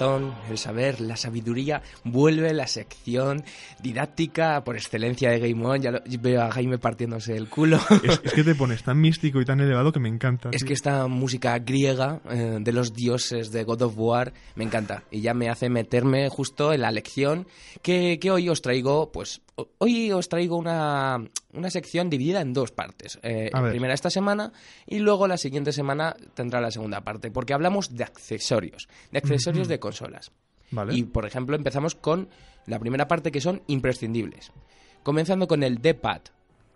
[0.00, 3.44] Razón, el saber, la sabiduría, vuelve la sección
[3.80, 5.80] didáctica por excelencia de Game On.
[5.80, 7.78] Ya lo- veo a Jaime partiéndose el culo.
[8.02, 10.50] Es, es que te pones tan místico y tan elevado que me encanta.
[10.50, 10.66] Es tío.
[10.68, 15.20] que esta música griega eh, de los dioses de God of War me encanta y
[15.20, 17.46] ya me hace meterme justo en la lección
[17.80, 19.42] que, que hoy os traigo, pues
[19.78, 23.20] hoy os traigo una, una sección dividida en dos partes.
[23.22, 23.70] Eh, A ver.
[23.70, 24.52] primera esta semana
[24.88, 29.68] y luego la siguiente semana tendrá la segunda parte porque hablamos de accesorios, de accesorios
[29.68, 30.32] de consolas.
[30.70, 30.94] Vale.
[30.94, 32.28] Y, por ejemplo, empezamos con
[32.66, 34.50] la primera parte que son imprescindibles.
[35.02, 36.22] Comenzando con el D-pad,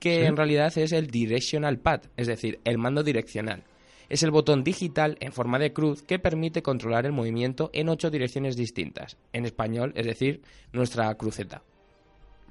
[0.00, 0.26] que Sí.
[0.26, 3.62] en realidad es el Directional Pad, es decir, el mando direccional.
[4.08, 8.10] Es el botón digital en forma de cruz que permite controlar el movimiento en ocho
[8.10, 9.16] direcciones distintas.
[9.32, 11.62] En español, es decir, nuestra cruceta.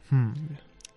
[0.09, 0.33] Hmm.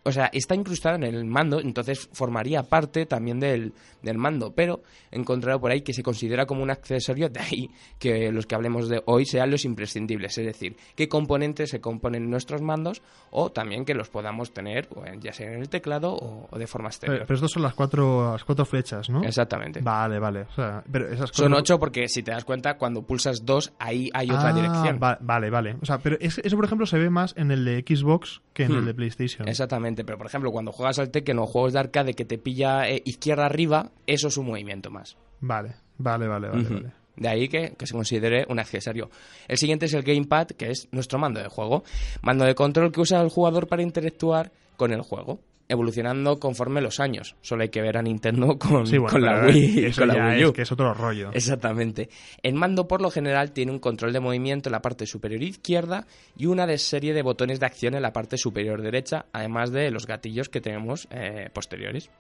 [0.05, 4.81] O sea, está incrustada en el mando, entonces formaría parte también del, del mando, pero
[5.11, 8.55] he encontrado por ahí que se considera como un accesorio, de ahí que los que
[8.55, 13.03] hablemos de hoy sean los imprescindibles, es decir, qué componentes se componen en nuestros mandos
[13.31, 14.89] o también que los podamos tener
[15.21, 17.25] ya sea en el teclado o, o de forma Pero, exterior.
[17.27, 19.23] pero estos son las cuatro, las cuatro flechas, ¿no?
[19.25, 19.81] Exactamente.
[19.83, 20.43] Vale, vale.
[20.43, 23.73] O sea, pero esas Son cuatro- ocho porque si te das cuenta, cuando pulsas dos,
[23.79, 24.99] ahí hay otra Ah, dirección.
[25.03, 25.77] va- vale, vale.
[25.83, 28.65] O sea, pero es- eso, por ejemplo, se ve más en el de Xbox que
[28.65, 28.79] en Hmm.
[28.79, 29.49] el de PlayStation.
[29.49, 32.89] Exactamente, pero por ejemplo, cuando juegas al Tekken o juegos de arcade que te pilla
[32.89, 35.17] eh, izquierda arriba, eso es un movimiento más.
[35.41, 36.69] Vale, vale, vale, vale.
[36.69, 36.93] Vale.
[37.17, 39.11] De ahí que, que se considere un accesorio.
[39.49, 41.83] El siguiente es el Gamepad, que es nuestro mando de juego.
[42.23, 46.99] Mando de control que usa el jugador para interactuar con el juego, evolucionando conforme los
[46.99, 47.37] años.
[47.43, 50.29] Solo hay que ver a Nintendo con, Sí, bueno, con la Wii y con la
[50.31, 50.53] Wii es U.
[50.53, 51.31] que es otro rollo.
[51.33, 52.09] Exactamente.
[52.43, 56.07] El mando por lo general tiene un control de movimiento en la parte superior izquierda
[56.37, 59.91] y una de serie de botones de acción en la parte superior derecha, además de
[59.91, 62.11] los gatillos que tenemos eh, posteriores.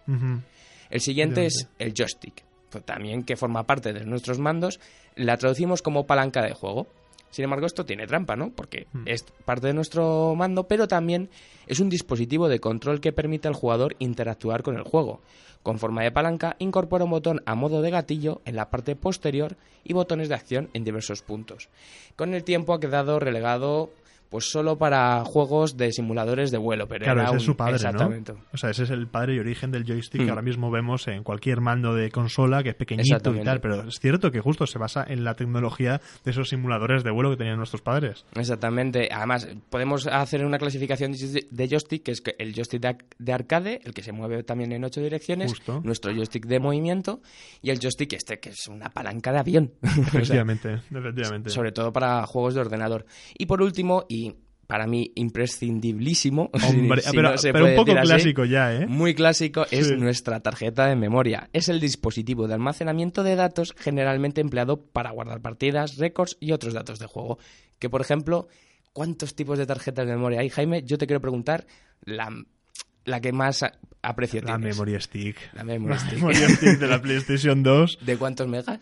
[0.90, 4.80] El siguiente es el joystick, pues también que forma parte de nuestros mandos,
[5.16, 6.86] la traducimos como palanca de juego.
[7.30, 8.50] Sin embargo, esto tiene trampa, ¿no?
[8.50, 9.02] Porque Hmm.
[9.06, 11.28] es parte de nuestro mando, pero también
[11.66, 15.20] es un dispositivo de control que permite al jugador interactuar con el juego.
[15.62, 19.56] Con forma de palanca, incorpora un botón a modo de gatillo en la parte posterior
[19.84, 21.68] y botones de acción en diversos puntos.
[22.16, 23.90] Con el tiempo ha quedado relegado
[24.30, 27.76] pues solo para juegos de simuladores de vuelo, pero Claro, era ese es su padre,
[27.76, 28.32] exactamente.
[28.32, 28.40] ¿no?
[28.52, 30.30] O sea, ese es el padre y origen del joystick que Mm.
[30.30, 33.60] ahora mismo vemos en cualquier mando de consola que es pequeñito y tal.
[33.60, 37.30] Pero es cierto que justo se basa en la tecnología de esos simuladores de vuelo
[37.30, 38.24] que tenían nuestros padres.
[38.34, 39.08] Exactamente.
[39.12, 42.80] Además, podemos hacer una clasificación de joystick, que es el joystick
[43.18, 45.80] de, arcade, el que se mueve también en ocho direcciones, Justo.
[45.84, 47.20] nuestro joystick de movimiento
[47.62, 49.72] y el joystick este, que es una palanca de avión.
[49.82, 51.50] O sea, Efectivamente, efectivamente.
[51.50, 53.06] sobre todo para juegos de ordenador.
[53.36, 54.17] Y por último, y
[54.68, 58.86] para mí imprescindiblísimo, Hombre, si pero, no se pero un poco así, clásico ya, ¿eh?
[58.86, 59.96] muy clásico es Sí.
[59.96, 61.48] nuestra tarjeta de memoria.
[61.52, 66.74] Es el dispositivo de almacenamiento de datos generalmente empleado para guardar partidas, récords y otros
[66.74, 67.38] datos de juego.
[67.80, 68.46] Que, por ejemplo,
[68.92, 70.82] ¿cuántos tipos de tarjetas de memoria hay, Jaime?
[70.84, 71.66] Yo te quiero preguntar
[72.04, 72.28] la,
[73.04, 73.64] la que más
[74.02, 74.76] aprecio La tienes.
[74.76, 75.36] memory stick.
[75.54, 76.18] La memory La stick.
[76.18, 77.98] memory stick de la PlayStation 2.
[78.04, 78.80] ¿De cuántos megas?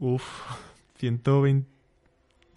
[0.00, 0.24] Uf,
[0.98, 1.68] 120,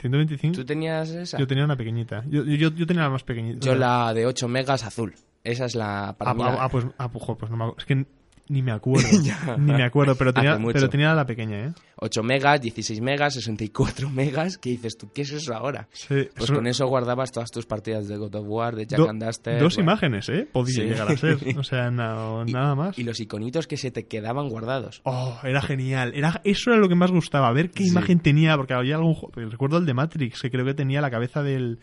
[0.01, 0.55] 125.
[0.55, 1.37] ¿Tú tenías esa?
[1.37, 2.23] Yo tenía una pequeñita.
[2.27, 3.59] Yo, yo, yo tenía la más pequeñita.
[3.65, 5.13] Yo la de 8 megas azul.
[5.43, 6.15] Esa es la...
[6.17, 7.73] Para Ah, mí ah, la- ah, pues, ah, pues, pues no me.
[7.77, 8.05] Es que
[8.49, 9.07] ni me acuerdo.
[9.57, 11.73] Ni me acuerdo, pero tenía, pero tenía la pequeña, ¿eh?
[11.97, 14.57] 8 megas, 16 megas, 64 megas.
[14.57, 15.09] ¿Qué dices tú?
[15.13, 15.87] ¿Qué es eso ahora?
[15.93, 18.99] Sí, Pues eso- con eso guardabas todas tus partidas de God of War, de Jack
[18.99, 19.59] do- and Duster.
[19.59, 19.91] dos bueno.
[19.91, 20.47] imágenes, ¿eh?
[20.51, 20.81] Podía Sí.
[20.81, 21.37] llegar a ser.
[21.57, 22.97] O sea, no- Y- nada más.
[22.99, 25.01] Y los iconitos que se te quedaban guardados.
[25.05, 26.11] Oh, era genial.
[26.15, 27.89] Era, eso era lo que más gustaba, ver qué Sí.
[27.89, 29.15] imagen tenía, porque había algún
[29.49, 31.79] recuerdo el de Matrix, que creo que tenía la cabeza del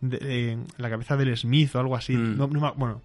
[0.00, 2.14] de- de- la cabeza del Smith o algo así.
[2.16, 2.36] Mm.
[2.38, 3.02] No- bueno,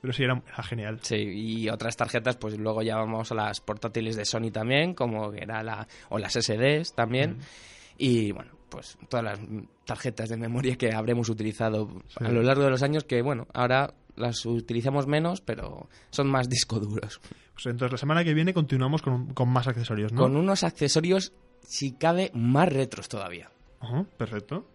[0.00, 0.98] pero sí era, era genial.
[1.02, 5.32] Sí, y otras tarjetas, pues luego ya vamos a las portátiles de Sony también, como
[5.32, 5.86] era la.
[6.08, 7.32] o las SDs también.
[7.38, 7.40] Mm.
[7.98, 9.40] Y bueno, pues todas las
[9.84, 12.24] tarjetas de memoria que habremos utilizado Sí.
[12.24, 16.48] a lo largo de los años, que bueno, ahora las utilizamos menos, pero son más
[16.48, 17.20] disco duros.
[17.54, 20.22] Pues entonces la semana que viene continuamos con, con más accesorios, ¿no?
[20.22, 23.50] Con unos accesorios, si cabe, más retros todavía.
[23.80, 24.66] Ajá, perfecto.